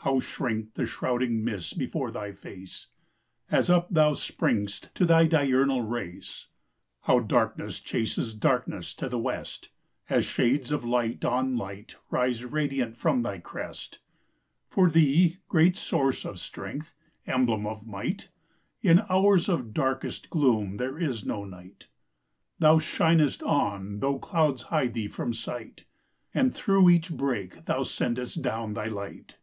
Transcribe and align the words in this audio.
How 0.00 0.20
shrink 0.20 0.74
the 0.74 0.86
shrouding 0.86 1.42
mists 1.44 1.72
before 1.72 2.12
thy 2.12 2.30
face, 2.30 2.86
As 3.50 3.68
up 3.68 3.88
thou 3.92 4.14
spring 4.14 4.68
st 4.68 4.94
to 4.94 5.04
thy 5.04 5.24
diurnal 5.26 5.82
race! 5.82 6.46
How 7.02 7.18
darkness 7.18 7.80
chases 7.80 8.32
darkness 8.32 8.94
to 8.94 9.08
the 9.08 9.18
west, 9.18 9.70
As 10.08 10.24
shades 10.24 10.70
of 10.70 10.84
light 10.84 11.24
on 11.24 11.56
light 11.56 11.96
rise 12.08 12.44
radiant 12.44 12.96
from 12.96 13.22
thy 13.22 13.38
crest! 13.40 13.98
For 14.68 14.88
thee, 14.88 15.38
great 15.48 15.76
source 15.76 16.24
of 16.24 16.38
strength, 16.38 16.94
emblem 17.26 17.66
of 17.66 17.84
might, 17.84 18.28
In 18.82 19.02
hours 19.10 19.48
of 19.48 19.74
darkest 19.74 20.30
gloom 20.30 20.76
there 20.76 20.96
is 21.00 21.26
no 21.26 21.44
night. 21.44 21.88
Thou 22.60 22.78
shinest 22.78 23.42
on 23.42 23.98
though 23.98 24.20
clouds 24.20 24.62
hide 24.70 24.94
thee 24.94 25.08
from 25.08 25.34
sight, 25.34 25.84
And 26.32 26.54
through 26.54 26.90
each 26.90 27.10
break 27.10 27.64
thou 27.64 27.82
sendest 27.82 28.40
down 28.40 28.74
thy 28.74 28.86
light. 28.86 29.38